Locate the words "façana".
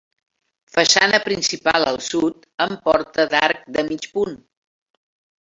0.77-1.19